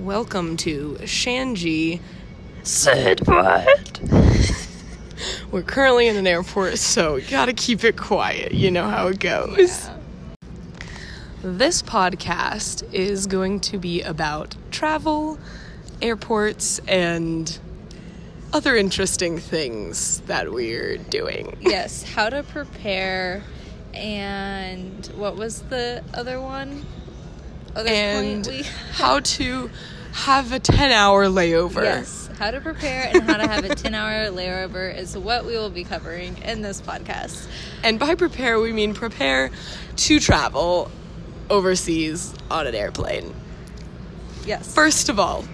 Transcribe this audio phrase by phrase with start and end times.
[0.00, 2.00] Welcome to Shanji.
[2.64, 4.00] Said what?
[5.52, 8.54] We're currently in an airport, so gotta keep it quiet.
[8.54, 9.88] You know how it goes.
[11.44, 15.38] This podcast is going to be about travel,
[16.00, 17.56] airports, and
[18.52, 21.56] other interesting things that we're doing.
[21.60, 23.42] Yes, how to prepare
[23.94, 26.84] and what was the other one?
[27.74, 28.46] Other And
[28.92, 29.70] how to
[30.12, 31.82] have a 10 hour layover.
[31.82, 35.52] Yes, how to prepare and how to have a 10 hour layover is what we
[35.52, 37.46] will be covering in this podcast.
[37.82, 39.50] And by prepare, we mean prepare
[39.96, 40.90] to travel
[41.48, 43.34] overseas on an airplane.
[44.44, 44.74] Yes.
[44.74, 45.44] First of all,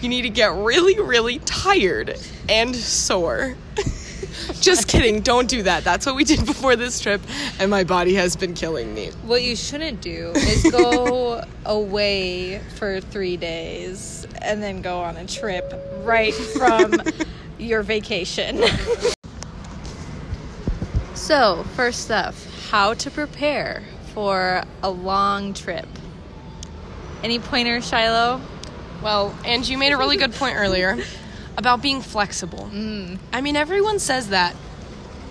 [0.00, 2.18] you need to get really, really tired
[2.48, 3.56] and sore.
[4.60, 5.84] Just kidding, don't do that.
[5.84, 7.20] That's what we did before this trip,
[7.58, 9.10] and my body has been killing me.
[9.24, 15.26] What you shouldn't do is go away for three days and then go on a
[15.26, 16.94] trip right from
[17.58, 18.62] your vacation.
[21.14, 25.86] So, first stuff how to prepare for a long trip.
[27.22, 28.40] Any pointers, Shiloh?
[29.02, 30.98] Well, and you made a really good point earlier
[31.56, 32.70] about being flexible.
[32.72, 33.18] Mm.
[33.32, 34.54] I mean, everyone says that,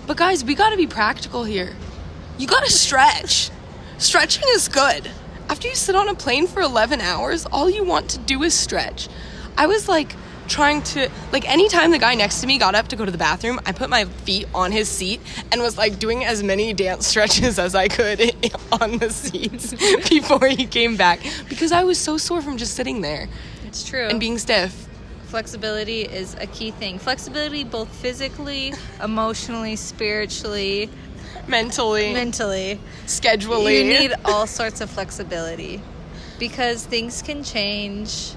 [0.06, 1.74] but guys, we gotta be practical here.
[2.38, 3.50] You gotta stretch.
[3.98, 5.10] Stretching is good.
[5.48, 8.54] After you sit on a plane for 11 hours, all you want to do is
[8.54, 9.08] stretch.
[9.56, 10.14] I was like
[10.48, 13.18] trying to, like, anytime the guy next to me got up to go to the
[13.18, 17.06] bathroom, I put my feet on his seat and was like doing as many dance
[17.06, 18.20] stretches as I could
[18.80, 19.74] on the seats
[20.08, 23.28] before he came back because I was so sore from just sitting there
[23.76, 24.08] It's true.
[24.08, 24.88] and being stiff.
[25.26, 26.98] Flexibility is a key thing.
[26.98, 30.88] Flexibility, both physically, emotionally, spiritually,
[31.46, 32.80] mentally, mentally.
[33.04, 33.84] scheduling.
[33.84, 35.82] You need all sorts of flexibility
[36.38, 38.32] because things can change.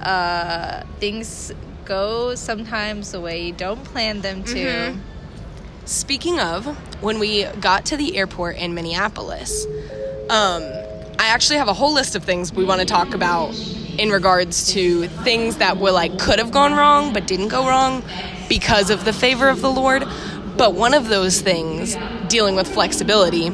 [0.00, 1.52] Uh, things
[1.84, 4.54] go sometimes the way you don't plan them to.
[4.54, 5.00] Mm-hmm.
[5.84, 6.66] Speaking of,
[7.00, 9.66] when we got to the airport in Minneapolis,
[10.28, 10.62] um,
[11.20, 13.54] I actually have a whole list of things we want to talk about
[13.98, 18.04] in regards to things that were like could have gone wrong but didn't go wrong
[18.48, 20.04] because of the favor of the Lord.
[20.56, 21.96] But one of those things,
[22.28, 23.50] dealing with flexibility,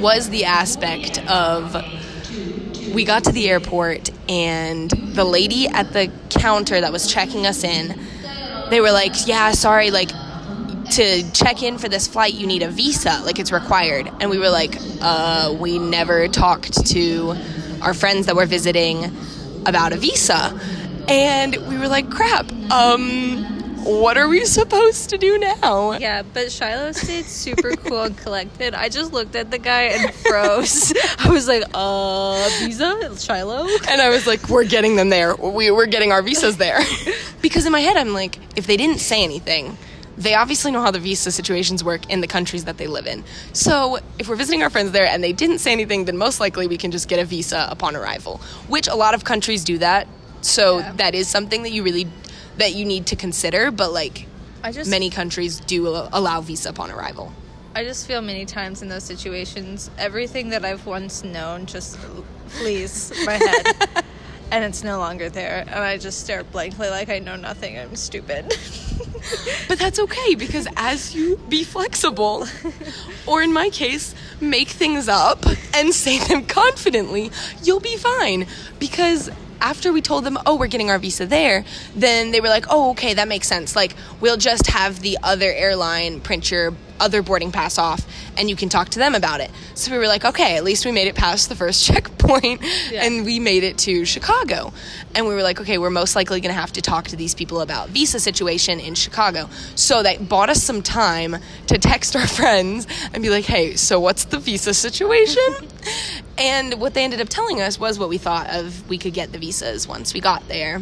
[0.00, 1.74] was the aspect of
[2.94, 7.64] we got to the airport and the lady at the counter that was checking us
[7.64, 7.98] in
[8.70, 10.10] they were like yeah sorry like
[10.92, 14.38] to check in for this flight you need a visa like it's required and we
[14.38, 17.34] were like uh we never talked to
[17.82, 19.04] our friends that were visiting
[19.66, 20.58] about a visa
[21.08, 23.44] and we were like crap um
[23.84, 28.72] what are we supposed to do now Yeah, but Shiloh stayed super cool and collected.
[28.72, 30.94] I just looked at the guy and froze.
[31.18, 33.14] I was like, uh, visa?
[33.18, 33.68] Shiloh?
[33.90, 35.36] And I was like, we're getting them there.
[35.36, 36.80] We, we're getting our visas there.
[37.42, 39.76] because in my head, I'm like, if they didn't say anything,
[40.16, 43.24] they obviously know how the visa situations work in the countries that they live in.
[43.52, 46.66] So if we're visiting our friends there and they didn't say anything, then most likely
[46.66, 50.06] we can just get a visa upon arrival, which a lot of countries do that.
[50.40, 50.92] So Yeah.
[50.96, 52.06] that is something that you really
[52.58, 53.70] that you need to consider.
[53.72, 54.26] But like
[54.62, 57.32] I just many countries do allow visa upon arrival.
[57.74, 61.98] I just feel many times in those situations, everything that I've once known just
[62.46, 63.66] flees my head.
[64.50, 65.64] and it's no longer there.
[65.66, 67.78] And I just stare blankly like I know nothing.
[67.78, 68.52] I'm stupid.
[69.68, 72.46] But that's okay because as you be flexible,
[73.26, 75.44] or in my case, make things up
[75.74, 77.30] and say them confidently,
[77.62, 78.46] you'll be fine.
[78.78, 81.64] Because after we told them, oh, we're getting our visa there,
[81.96, 83.74] then they were like, oh, okay, that makes sense.
[83.74, 88.06] Like, we'll just have the other airline print your other boarding pass off
[88.36, 89.50] and you can talk to them about it.
[89.74, 93.04] So we were like, okay, at least we made it past the first checkpoint Yeah.
[93.04, 94.72] and we made it to Chicago.
[95.14, 97.34] And we were like, okay, we're most likely going to have to talk to these
[97.34, 99.48] people about visa situation in Chicago.
[99.74, 104.00] So that bought us some time to text our friends and be like, hey, so
[104.00, 105.42] what's the visa situation?
[106.38, 109.32] and what they ended up telling us was what we thought of we could get
[109.32, 110.80] the visas once we got there.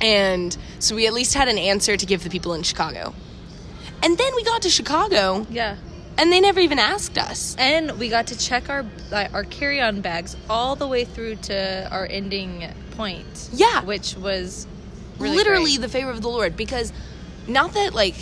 [0.00, 3.14] And so we at least had an answer to give the people in Chicago.
[4.02, 5.76] And then we got to Chicago yeah.
[6.18, 7.54] and they never even asked us.
[7.58, 11.88] And we got to check our uh, our carry-on bags all the way through to
[11.90, 13.50] our ending point.
[13.52, 13.82] Yeah.
[13.84, 14.66] Which was
[15.18, 15.82] really literally great.
[15.82, 16.92] the favor of the Lord because
[17.46, 18.16] not that like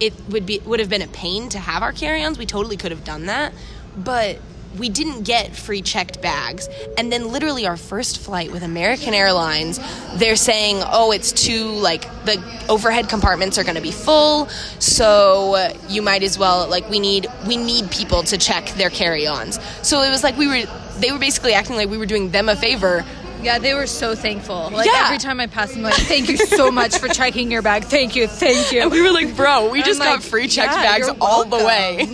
[0.00, 2.90] it would be would have been a pain to have our carry-ons we totally could
[2.90, 3.52] have done that
[3.96, 4.38] but
[4.76, 6.68] we didn't get free checked bags.
[6.96, 9.80] And then literally our first flight with American Airlines,
[10.16, 14.48] they're saying, "Oh, it's too like the overhead compartments are going to be full,
[14.78, 19.58] so you might as well like we need we need people to check their carry-ons."
[19.82, 20.66] So it was like we were
[20.98, 23.04] they were basically acting like we were doing them a favor.
[23.40, 24.68] Yeah, they were so thankful.
[24.72, 25.04] Like Yeah.
[25.06, 27.84] every time I passed them, like, thank you so much for checking your bag.
[27.84, 28.82] Thank you, thank you.
[28.82, 32.08] And we were like, "Bro, we just got free checked "Yeah, bags all the way.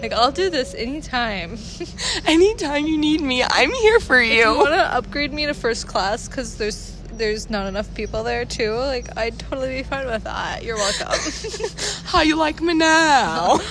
[0.00, 1.58] Welcome." Like I'll do this anytime.
[2.26, 5.86] Anytime you need me, I'm here for you want you." to upgrade me to first
[5.86, 8.74] class because there's there's not enough people there too.
[8.74, 10.64] Like I'd totally be fine with that.
[10.64, 11.08] You're welcome.
[12.04, 13.58] How you like me now?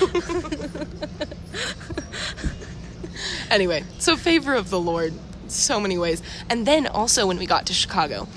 [3.49, 5.13] anyway, so favor of the Lord,
[5.47, 6.21] so many ways.
[6.49, 8.27] And then also when we got to Chicago,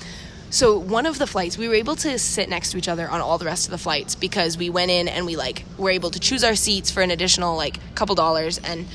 [0.53, 3.21] so one of the flights we were able to sit next to each other on
[3.21, 6.11] all the rest of the flights because we went in and we like were able
[6.11, 8.87] to choose our seats for an additional like couple dollars and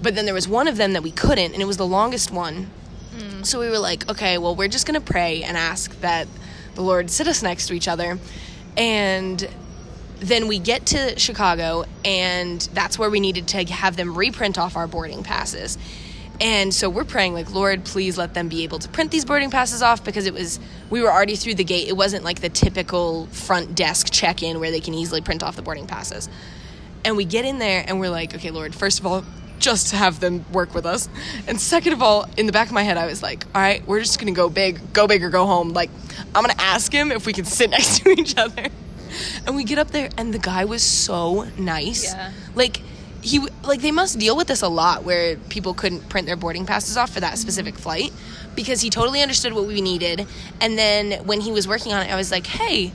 [0.00, 2.30] but then there was one of them that we couldn't and it was the longest
[2.30, 2.70] one
[3.14, 3.44] mm.
[3.44, 6.26] so we were like, okay, well, we're just going to pray and ask that
[6.74, 8.18] the Lord sit us next to each other.
[8.76, 9.48] And
[10.18, 14.76] then we get to Chicago, and that's where we needed to have them reprint off
[14.76, 15.78] our boarding passes.
[16.40, 19.50] And so we're praying, like, Lord, please let them be able to print these boarding
[19.50, 20.58] passes off because it was,
[20.90, 21.88] we were already through the gate.
[21.88, 25.54] It wasn't like the typical front desk check in where they can easily print off
[25.54, 26.28] the boarding passes.
[27.04, 29.24] And we get in there and we're like, okay, Lord, first of all,
[29.62, 31.08] just have them work with us.
[31.46, 33.86] And second of all, in the back of my head, I was like, all right,
[33.86, 35.70] we're just gonna go big, go big or go home.
[35.70, 35.90] Like,
[36.34, 38.66] I'm gonna ask him if we can sit next to each other.
[39.46, 42.12] And we get up there, and the guy was so nice.
[42.12, 42.32] Yeah.
[42.54, 42.80] Like,
[43.22, 46.66] he like they must deal with this a lot where people couldn't print their boarding
[46.66, 48.12] passes off for that specific flight
[48.56, 50.26] because he totally understood what we needed
[50.60, 52.92] and then when he was working on it I was like hey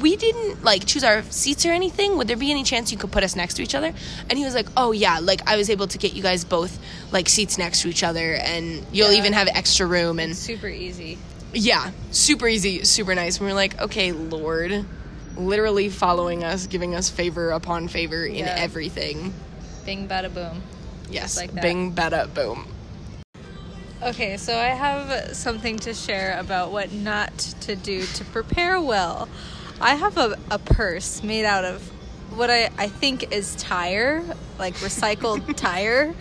[0.00, 3.12] we didn't like choose our seats or anything would there be any chance you could
[3.12, 3.92] put us next to each other
[4.28, 6.78] and he was like oh yeah like I was able to get you guys both
[7.12, 9.18] like seats next to each other and you'll Yeah.
[9.18, 11.18] even have extra room and Super easy.
[11.52, 13.38] yeah, super easy, super nice.
[13.38, 14.84] And we were like, okay, Lord,
[15.38, 18.54] literally following us, giving us favor upon favor in Yeah.
[18.58, 19.32] everything.
[19.88, 20.60] Bing bada boom.
[21.08, 21.62] Yes, like that.
[21.62, 22.66] bing, bada, boom.
[24.02, 29.30] Okay, so I have something to share about what not to do to prepare well.
[29.80, 31.88] I have a, a purse made out of
[32.36, 34.22] what I, I think is tire,
[34.58, 36.14] like recycled tire.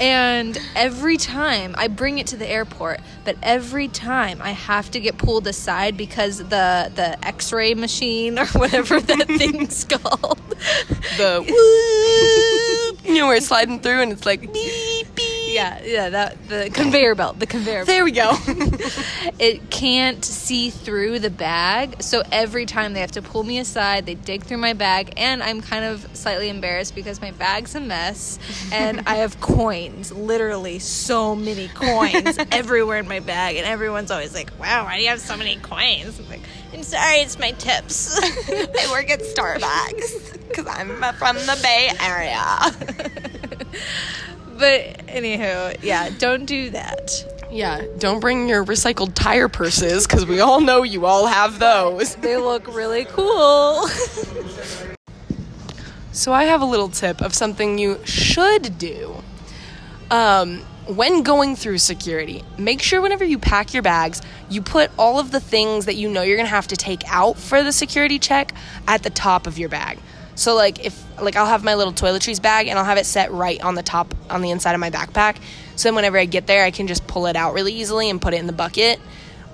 [0.00, 4.98] And every time I bring it to the airport, but every time I have to
[4.98, 10.40] get pulled aside because the the X-ray machine or whatever that thing's called.
[11.16, 15.36] The whoop, you know, where it's sliding through and it's like beep, beep.
[15.56, 17.86] Yeah, yeah, that the conveyor belt, the conveyor belt.
[17.86, 18.32] There we go.
[19.38, 22.02] it can't see through the bag.
[22.02, 25.42] So every time they have to pull me aside, they dig through my bag, and
[25.42, 28.38] I'm kind of slightly embarrassed because my bag's a mess,
[28.70, 34.34] and I have coins, literally so many coins everywhere in my bag, and everyone's always
[34.34, 36.42] like, "Wow, why do you have so many coins?" I'm like,
[36.74, 42.56] "I'm sorry, it's my tips." I work at Starbucks because I'm from the Bay Area.
[44.58, 47.32] but anywho, yeah, don't do that.
[47.50, 52.16] Yeah, don't bring your recycled tire purses because we all know you all have those.
[52.16, 53.86] They look really cool.
[56.16, 59.22] So I have a little tip of something you should do.
[60.10, 65.20] Um, when going through security, make sure whenever you pack your bags, you put all
[65.20, 68.18] of the things that you know you're gonna have to take out for the security
[68.18, 68.54] check
[68.88, 69.98] at the top of your bag.
[70.36, 73.32] So like if like I'll have my little toiletries bag and I'll have it set
[73.32, 75.38] right on the top on the inside of my backpack.
[75.74, 78.22] So then whenever I get there, I can just pull it out really easily and
[78.22, 79.00] put it in the bucket.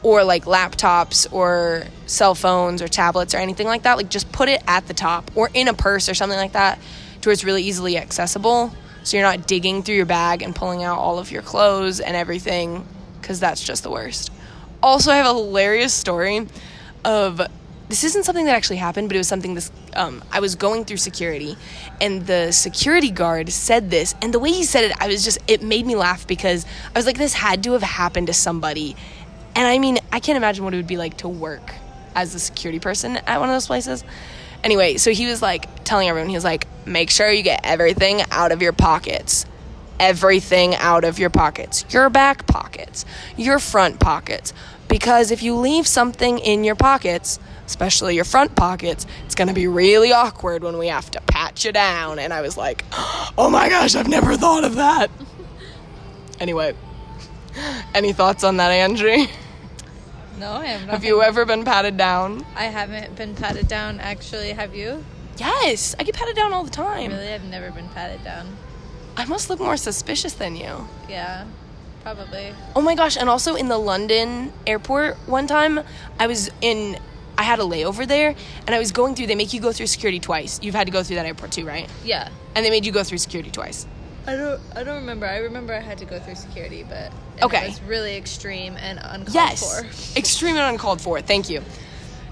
[0.03, 3.97] Or like laptops or cell phones or tablets or anything like that.
[3.97, 6.81] Like just put it at the top or in a purse or something like that
[7.21, 8.75] to where it's really easily accessible.
[9.05, 12.17] So you're not digging through your bag and pulling out all of your clothes and
[12.17, 12.85] everything
[13.21, 14.33] because that's just the worst.
[14.83, 16.49] Also, I have a hilarious story
[17.05, 17.41] of
[17.93, 20.87] this isn't something that actually happened, but it was something this um, I was going
[20.87, 21.59] through security,
[22.01, 25.37] and the security guard said this, and the way he said it, I was just
[25.47, 28.97] it made me laugh because I was like, this had to have happened to somebody,
[29.55, 31.75] and I mean, I can't imagine what it would be like to work
[32.15, 34.05] as a security person at one of those places.
[34.65, 38.23] Anyway, so he was like telling everyone, he was like, make sure you get everything
[38.31, 39.45] out of your pockets
[40.01, 43.05] everything out of your pockets your back pockets,
[43.37, 44.53] your front pockets.
[44.89, 47.39] Because if you leave something in your pockets,
[47.73, 51.73] especially your front pockets, it's gonna be really awkward when we have to pat you
[51.73, 52.19] down.
[52.19, 52.85] And I was like,
[53.39, 55.11] oh my gosh, I've never thought of that.
[56.41, 56.75] Anyway,
[57.95, 59.31] any thoughts on that, Angie?
[60.41, 60.91] No, I have not.
[60.91, 62.45] Have you ever been patted down?
[62.57, 64.01] I haven't been patted down.
[64.01, 65.05] Actually, have you?
[65.37, 67.13] Yes, I get patted down all the time.
[67.13, 68.57] Really, I've never been patted down.
[69.17, 70.89] I must look more suspicious than you.
[71.09, 71.45] Yeah,
[72.03, 72.53] probably.
[72.75, 75.79] Oh my gosh, and also in the London airport one time,
[76.19, 76.99] I was in
[77.43, 78.37] I had a layover there
[78.69, 80.61] and I was going through they make you go through security twice.
[80.63, 81.91] You've had to go through that airport too, right?
[82.05, 82.29] Yeah.
[82.55, 83.85] And they made you go through security twice.
[84.29, 84.61] I don't.
[84.77, 85.27] I don't remember.
[85.27, 87.11] I remember I had to go through security, but
[87.43, 87.65] Okay.
[87.65, 89.59] it was really extreme and uncalled Yes.
[89.61, 90.17] for.
[90.17, 91.21] Extreme and uncalled for.
[91.21, 91.63] Thank you.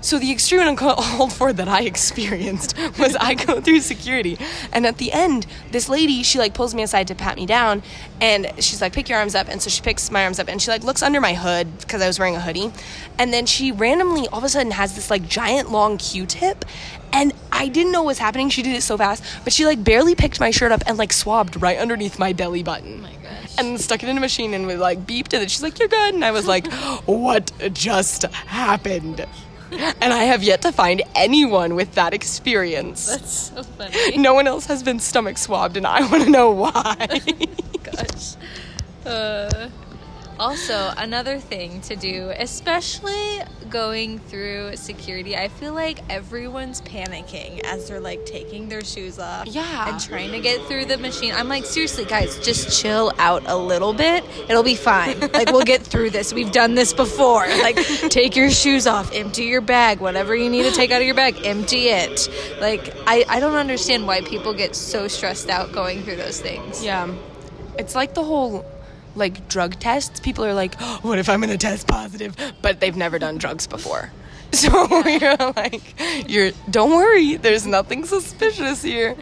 [0.03, 4.39] So the extreme and uncalled for that I experienced was I go through security,
[4.73, 7.83] and at the end, this lady she like pulls me aside to pat me down,
[8.21, 10.61] and she's like, "Pick your arms up," and so she picks my arms up, and
[10.61, 12.73] she like looks under my hood because I was wearing a hoodie,
[13.19, 16.65] and then she randomly all of a sudden has this like giant long Q-tip,
[17.13, 18.49] and I didn't know what was happening.
[18.49, 21.13] She did it so fast, but she like barely picked my shirt up and like
[21.13, 23.01] swabbed right underneath my belly button.
[23.01, 23.17] Oh my
[23.59, 25.89] and stuck it in a machine and we like beeped and then she's like you're
[25.89, 26.15] good.
[26.15, 26.73] And i was like
[27.05, 29.27] what just happened
[30.01, 34.17] and i have yet to find anyone with that experience That's so funny.
[34.19, 37.21] no one else has been stomach swabbed and i want to know why
[37.83, 38.35] gosh.
[39.07, 39.69] Uh,
[40.41, 47.89] also, another thing to do, especially going through security, I feel like everyone's panicking as
[47.89, 49.47] they're like taking their shoes off.
[49.47, 49.91] Yeah.
[49.91, 51.35] And trying to get through the machine.
[51.35, 54.25] I'm like, seriously, guys, just chill out a little bit.
[54.49, 55.21] It'll be fine.
[55.33, 56.33] like, we'll get through this.
[56.33, 57.47] We've done this before.
[57.47, 57.77] Like,
[58.09, 61.15] take your shoes off, empty your bag, whatever you need to take out of your
[61.15, 62.29] bag, empty it.
[62.61, 66.83] Like, I, I don't understand why people get so stressed out going through those things.
[66.83, 67.15] yeah
[67.79, 68.65] it's like the whole
[69.15, 72.37] like drug tests people are like "Oh, what if i'm gonna test positive?
[72.63, 74.11] But they've never done drugs before.
[74.53, 75.95] So you're like
[76.29, 79.15] you're don't worry there's nothing suspicious here.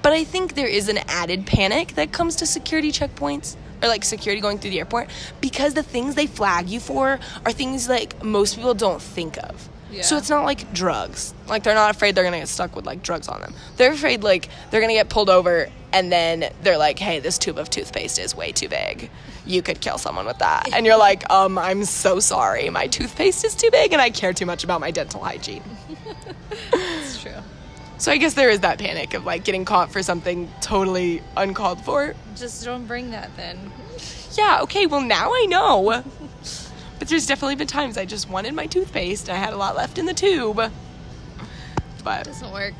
[0.00, 4.04] But i think there is an added panic that comes to security checkpoints or like
[4.04, 5.10] security going through the airport
[5.42, 9.68] because the things they flag you for are things like most people don't think of.
[10.02, 11.34] So it's not like drugs.
[11.46, 13.54] Like they're not afraid they're gonna get stuck with like drugs on them.
[13.76, 17.56] They're afraid like they're gonna get pulled over and then they're like hey this tube
[17.56, 19.10] of toothpaste is way too big.
[19.46, 20.70] You could kill someone with that.
[20.74, 22.68] And you're like um i'm so sorry.
[22.68, 25.62] My toothpaste is too big and i care too much about my dental hygiene.
[26.72, 27.32] That's true.
[27.96, 31.80] so i guess there is that panic of like getting caught for something totally uncalled
[31.82, 32.14] for.
[32.36, 33.72] Just don't bring that then.
[34.32, 36.02] yeah okay well now i know.
[36.98, 39.28] But there's definitely been times i just wanted my toothpaste.
[39.28, 40.60] And i had a lot left in the tube.
[42.02, 42.74] But it Doesn't work.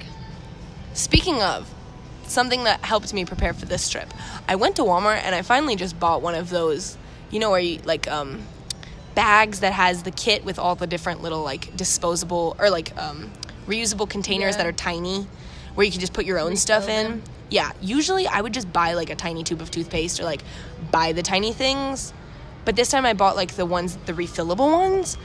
[0.93, 1.73] Speaking of
[2.31, 4.13] something that helped me prepare for this trip,
[4.49, 6.97] I went to Walmart and I finally just bought one of those,
[7.31, 8.43] you know, where you like um,
[9.15, 13.31] bags that has the kit with all the different little like disposable or like um,
[13.67, 14.63] reusable containers Yeah.
[14.63, 15.27] that are tiny,
[15.75, 17.05] where you can just put your own stuff in.
[17.13, 17.23] them.
[17.51, 20.43] Yeah, usually I would just buy like a tiny tube of toothpaste or like
[20.91, 22.13] buy the tiny things,
[22.65, 25.17] but this time I bought like the ones, the refillable ones.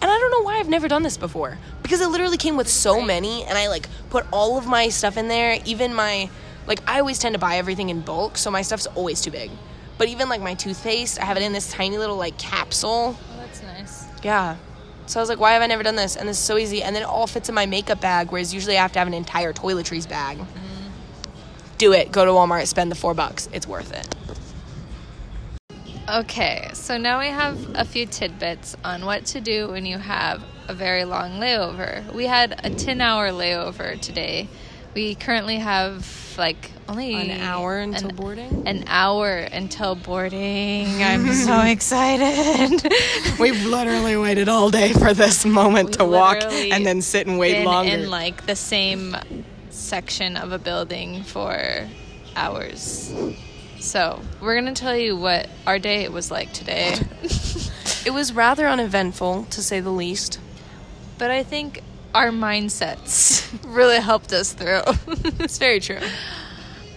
[0.00, 2.68] And I don't know why I've never done this before because it literally came with
[2.68, 6.30] so many and I like put all of my stuff in there, even my
[6.68, 9.50] like I always tend to buy everything in bulk, so my stuff's always too big.
[9.96, 13.16] But even like my toothpaste, I have it in this tiny little like capsule.
[13.18, 14.06] Oh, that's nice.
[14.22, 14.56] Yeah.
[15.06, 16.16] So I was like, why have I never done this?
[16.16, 16.82] And this is so easy.
[16.82, 19.08] And then it all fits in my makeup bag, whereas usually I have to have
[19.08, 20.36] an entire toiletries bag.
[20.36, 20.88] Mm-hmm.
[21.78, 22.12] Do it.
[22.12, 23.48] Go to Walmart, spend the four bucks.
[23.52, 24.14] It's worth it.
[26.10, 30.42] Okay, so now we have a few tidbits on what to do when you have
[30.66, 32.10] a very long layover.
[32.12, 34.48] We had a 10 hour layover today.
[34.94, 38.66] We currently have like only An hour until an- boarding?
[38.68, 41.02] An hour until boarding.
[41.02, 42.90] I'm so excited.
[43.40, 47.38] We've literally waited all day for this moment to We've walk and then sit and
[47.38, 47.92] wait been longer.
[47.92, 49.16] in like the same
[49.70, 51.86] section of a building for
[52.34, 53.12] hours.
[53.80, 56.94] So we're gonna tell you what our day was like today.
[58.06, 60.40] it was rather uneventful, to say the least.
[61.18, 61.82] but I think
[62.14, 64.82] our mindsets really helped us through.
[65.40, 66.00] It's very true.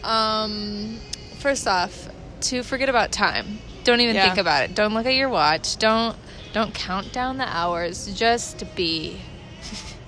[0.03, 0.97] um,
[1.39, 2.09] first off,
[2.41, 3.59] to forget about time.
[3.83, 4.25] Don't even Yeah.
[4.25, 4.75] think about it.
[4.75, 5.77] Don't look at your watch.
[5.77, 6.15] Don't
[6.53, 8.13] don't count down the hours.
[8.13, 9.21] Just be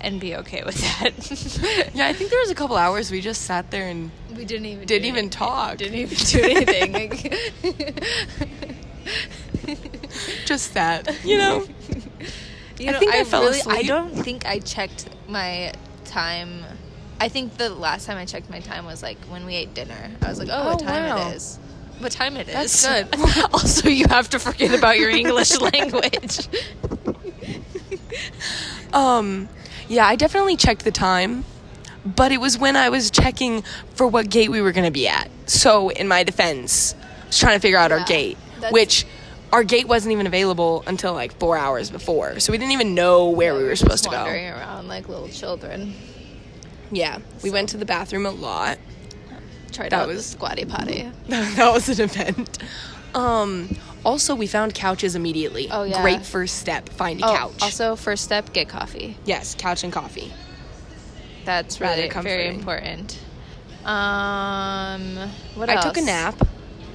[0.02, 1.14] and be okay with that.
[1.96, 4.66] Yeah, I think there was a couple hours we just sat there and we didn't
[4.66, 5.30] even Didn't even anything.
[5.30, 5.78] talk.
[5.78, 7.34] Didn't even do anything.
[10.46, 11.66] Just sat, you know?
[12.84, 15.74] You I think I fell really, I don't think I checked my
[16.06, 16.63] time.
[17.20, 20.12] I think the last time I checked my time was like when we ate dinner.
[20.22, 21.30] I was like, oh, what Oh, time wow.
[21.30, 21.60] it is.
[22.00, 22.54] What time it is.
[22.82, 23.20] That's good.
[23.54, 26.48] also, you have to forget about your English language.
[28.92, 29.50] Um,
[29.88, 31.46] yeah, I definitely checked the time,
[32.06, 33.63] but it was when I was checking
[33.96, 35.30] for what gate we were going to be at.
[35.46, 38.38] So, in my defense, I was trying to figure out our gate,
[38.72, 39.06] which
[39.54, 42.40] our gate wasn't even available until like four hours before.
[42.42, 44.18] So, we didn't even know where we were supposed to go.
[44.18, 45.94] Wandering around like little children.
[46.92, 48.78] Yeah, we went to the bathroom a lot.
[49.72, 51.10] Tried That out was- the squatty potty.
[51.30, 52.58] that was an event.
[53.16, 55.68] Um, also, we found couches immediately.
[55.72, 56.02] Oh, yeah.
[56.02, 56.90] Great first step.
[56.90, 57.62] Find a Oh, couch.
[57.62, 59.18] also first step, get coffee.
[59.26, 60.34] yes, couch and coffee.
[61.46, 63.20] That's really very important.
[63.86, 65.18] Um,
[65.56, 65.86] what I else?
[65.86, 66.36] took a nap.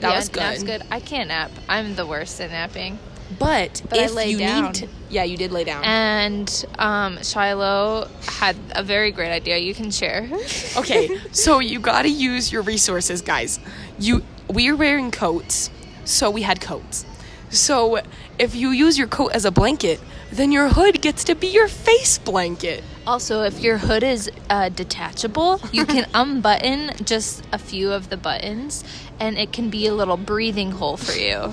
[0.01, 0.41] That yeah, was good.
[0.41, 0.83] Nap's good.
[0.91, 1.51] I can't nap.
[1.69, 2.99] I'm the worst at napping.
[3.39, 4.65] But, But if lay you down.
[4.65, 5.85] need to, yeah, you did lay down.
[5.85, 10.29] And um, Shiloh had a very great idea you can share.
[10.77, 13.61] okay, so you got to use your resources, guys.
[13.99, 15.69] You we are wearing coats,
[16.05, 17.05] so we had coats.
[17.51, 18.01] So
[18.39, 21.69] if you use your coat as a blanket, then your hood gets to be your
[21.69, 22.85] face blanket.
[23.07, 28.17] Also, if your hood is uh, detachable, you can unbutton just a few of the
[28.17, 28.85] buttons,
[29.19, 31.53] and it can be a little breathing hole for you.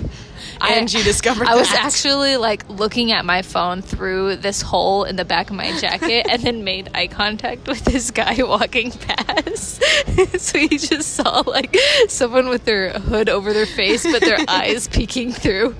[0.60, 5.16] And you discovered I was actually like looking at my phone through this hole in
[5.16, 9.82] the back of my jacket, and then made eye contact with this guy walking past.
[10.38, 11.74] so he just saw like
[12.08, 15.74] someone with their hood over their face, but their eyes peeking through.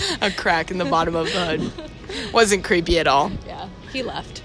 [0.20, 2.32] A crack in the bottom of the hood.
[2.32, 3.30] Wasn't creepy at all.
[3.46, 4.42] Yeah, he left.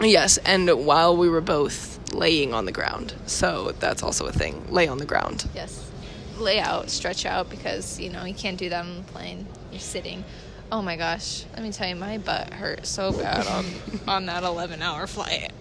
[0.00, 3.14] Yes, and while we were both laying on the ground.
[3.26, 4.64] So that's also a thing.
[4.70, 5.48] Lay on the ground.
[5.54, 5.90] Yes.
[6.38, 9.46] Lay out, stretch out because, you know, you can't do that on the plane.
[9.70, 10.24] You're sitting.
[10.72, 11.44] Oh my gosh.
[11.54, 13.66] Let me tell you, my butt hurt so bad on,
[14.08, 15.52] on that 11 hour flight.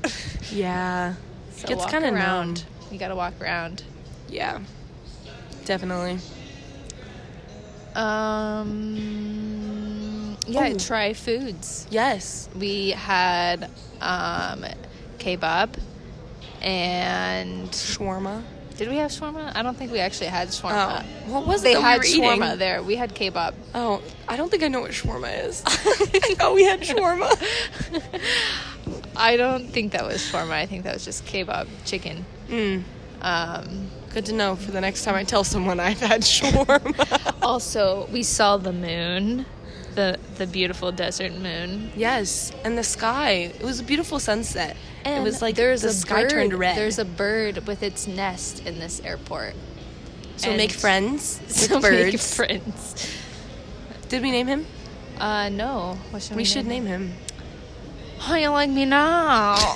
[0.51, 1.15] Yeah.
[1.51, 2.63] So Gets kind of around.
[2.63, 2.93] numb.
[2.93, 3.83] You gotta walk around.
[4.29, 4.59] Yeah.
[5.65, 6.19] Definitely.
[7.95, 8.95] Um,
[10.47, 10.77] yeah, Oh.
[10.77, 11.87] try foods.
[11.89, 12.49] Yes.
[12.55, 13.69] We had
[14.01, 14.65] um,
[15.19, 15.69] kebab
[16.61, 18.43] and Shawarma.
[18.77, 19.51] did we have shawarma?
[19.55, 21.03] I don't think we actually had shawarma.
[21.27, 22.59] Oh, what was it They that we had were shawarma eating?
[22.59, 22.83] there.
[22.83, 23.53] We had kebab.
[23.75, 25.61] Oh, I don't think I know what shawarma is.
[25.65, 27.29] I thought we had shawarma.
[29.15, 30.51] I don't think that was shawarma.
[30.51, 32.25] I think that was just kebab chicken.
[32.49, 32.83] Mm,
[33.21, 37.35] Um, good to know for the next time I tell someone I've had shawarma.
[37.41, 39.45] also, we saw the moon,
[39.95, 41.91] the the beautiful desert moon.
[41.95, 43.51] yes, and the sky.
[43.59, 44.75] It was a beautiful sunset.
[45.05, 46.75] And it was like there's the a sky bird, turned red.
[46.77, 49.53] There's a bird with its nest in this airport.
[50.37, 52.35] so make friends with So make birds.
[52.35, 53.15] friends.
[54.09, 54.65] Did we name him?
[55.19, 55.97] Uh, no.
[56.19, 57.13] Should we, We should name him.
[58.19, 59.55] How you like me now?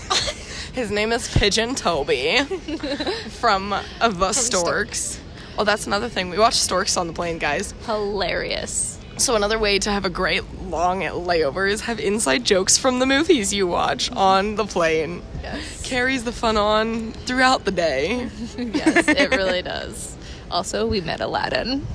[0.73, 2.43] His name is Pigeon Toady
[3.29, 5.19] from uh, the Storks.
[5.55, 6.31] Oh, that's another thing.
[6.31, 7.75] We watched Storks on the plane, guys.
[7.85, 8.99] Hilarious.
[9.17, 13.05] So another way to have a great long layover is have inside jokes from the
[13.05, 15.21] movies you watch on the plane.
[15.43, 15.87] Yes.
[15.87, 18.29] Carries the fun on throughout the day.
[18.57, 20.17] yes, it really does.
[20.49, 21.85] Also, we met Aladdin.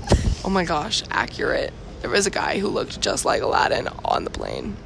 [0.45, 1.73] Oh my gosh, accurate.
[2.01, 4.77] There was a guy who looked just like Aladdin on the plane.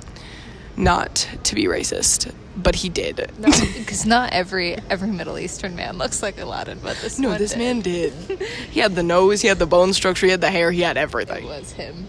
[0.77, 3.31] Not to be racist, but he did.
[3.39, 7.39] No, because not every every Middle Eastern man looks like Aladdin, but this No, one
[7.39, 7.59] this did.
[7.59, 8.13] man did.
[8.71, 10.97] He had the nose, he had the bone structure, he had the hair, he had
[10.97, 11.45] everything.
[11.45, 12.07] It was him.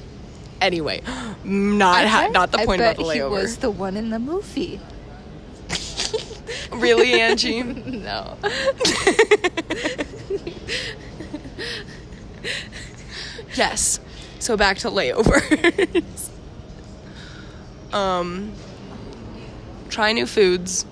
[0.62, 1.02] Anyway,
[1.44, 4.80] not ha- not the point about the he was the one in the movie.
[6.72, 7.62] Really, Angie?
[7.64, 8.38] No.
[13.56, 14.00] yes.
[14.40, 16.23] So back to layovers.
[17.94, 18.52] Um,
[19.90, 20.86] try new foods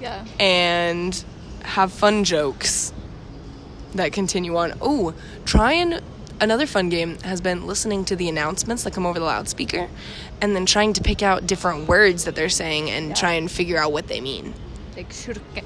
[0.00, 0.24] Yeah.
[0.40, 1.24] and
[1.62, 2.92] have fun jokes
[3.94, 4.74] that continue on.
[4.80, 5.14] Oh,
[5.44, 6.00] try and
[6.40, 9.88] another fun game has been listening to the announcements that come over the loudspeaker
[10.42, 13.78] and then trying to pick out different words that they're saying and try and figure
[13.78, 14.54] out what they mean.
[14.96, 15.64] Like shukran.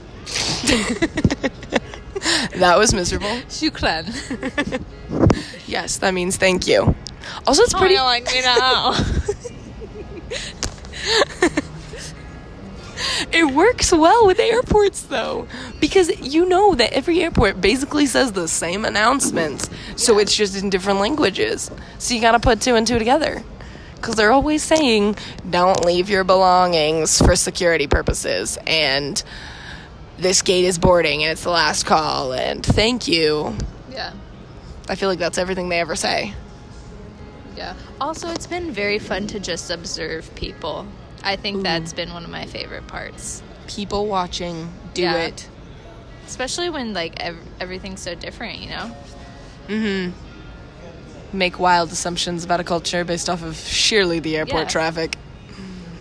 [2.57, 3.29] That was miserable.
[3.49, 4.05] Shukran.
[5.67, 6.95] Yes, that means thank you.
[7.47, 7.95] Also, it's pretty.
[7.95, 8.93] How you like me now?
[13.33, 15.47] It works well with airports though,
[15.81, 20.69] because you know that every airport basically says the same announcements, so it's just in
[20.69, 21.71] different languages.
[21.99, 23.43] So you gotta put two and two together,
[23.97, 25.17] because they're always saying,
[25.49, 29.23] "Don't leave your belongings for security purposes," and
[30.19, 33.57] this gate is boarding and it's the last call, and thank you.
[33.91, 34.13] yeah.
[34.89, 36.35] I feel like that's everything they ever say.
[37.57, 37.75] Yeah.
[38.01, 40.87] Also, it's been very fun to just observe people.
[41.23, 43.43] I think that's been one of my favorite parts.
[43.67, 45.17] People watching, do Yeah.
[45.27, 45.49] it.
[46.27, 48.97] Especially when like ev- everything's so different, you know?
[49.69, 51.37] Mm-hmm.
[51.37, 54.69] Make wild assumptions about a culture based off of sheerly the airport Yeah.
[54.69, 55.17] traffic.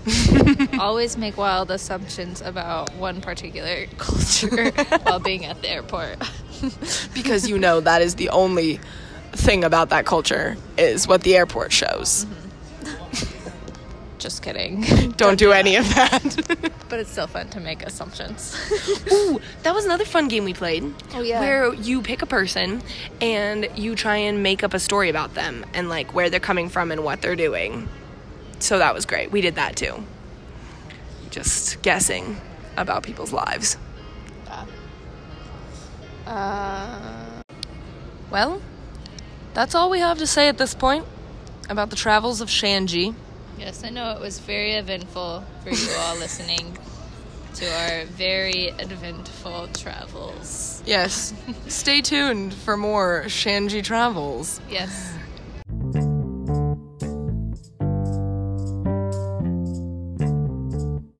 [0.79, 4.71] Always make wild assumptions about one particular culture
[5.03, 6.17] while being at the airport.
[7.13, 8.79] because you know that is the only
[9.34, 12.26] thing about that culture is what the airport shows.
[14.20, 14.82] Just kidding.
[15.18, 16.72] Don't do any of that.
[16.89, 18.56] but it's still fun to make assumptions.
[19.12, 20.94] Ooh, that was another fun game we played.
[21.13, 21.39] Oh, yeah.
[21.39, 22.82] Where you pick a person
[23.22, 26.68] and you try and make up a story about them and like where they're coming
[26.70, 27.88] from and what they're doing.
[28.60, 29.32] So that was great.
[29.32, 30.04] We did that too.
[31.30, 32.42] Just guessing
[32.76, 33.78] about people's lives.
[36.26, 37.42] Uh,
[38.30, 38.62] Well,
[39.60, 41.06] that's all we have to say at this point
[41.69, 43.13] about the travels of Shanji.
[43.58, 46.78] yes, I know it was very eventful for you all listening
[47.56, 50.82] to our very eventful travels.
[50.86, 51.34] Yes.
[51.67, 54.62] Stay tuned for more Shanji travels.
[54.69, 55.13] Yes.